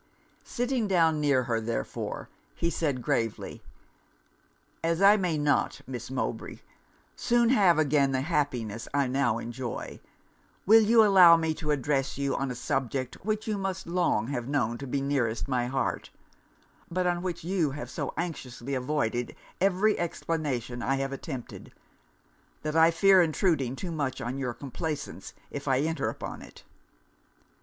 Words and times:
Sitting 0.47 0.87
down 0.87 1.21
near 1.21 1.43
her, 1.43 1.61
therefore, 1.61 2.27
he 2.55 2.71
said, 2.71 3.03
gravely 3.03 3.61
'As 4.83 4.99
I 4.99 5.15
may 5.15 5.37
not, 5.37 5.81
Miss 5.85 6.09
Mowbray, 6.09 6.61
soon 7.15 7.49
have 7.49 7.77
again 7.77 8.11
the 8.11 8.21
happiness 8.21 8.87
I 8.95 9.05
now 9.05 9.37
enjoy, 9.37 9.99
will 10.65 10.81
you 10.81 11.03
allow 11.05 11.37
me 11.37 11.53
to 11.53 11.69
address 11.69 12.17
you 12.17 12.35
on 12.35 12.49
a 12.49 12.55
subject 12.55 13.23
which 13.23 13.47
you 13.47 13.59
must 13.59 13.85
long 13.85 14.29
have 14.29 14.47
known 14.47 14.79
to 14.79 14.87
be 14.87 15.01
nearest 15.01 15.47
my 15.47 15.67
heart; 15.67 16.09
but 16.89 17.05
on 17.05 17.21
which 17.21 17.43
you 17.43 17.69
have 17.69 17.91
so 17.91 18.11
anxiously 18.17 18.73
avoided 18.73 19.35
every 19.61 19.99
explanation 19.99 20.81
I 20.81 20.95
have 20.95 21.13
attempted, 21.13 21.71
that 22.63 22.75
I 22.75 22.89
fear 22.89 23.21
intruding 23.21 23.75
too 23.75 23.91
much 23.91 24.19
on 24.19 24.39
your 24.39 24.55
complaisance 24.55 25.35
if 25.51 25.67
I 25.67 25.81
enter 25.81 26.09
upon 26.09 26.41
it.' 26.41 26.63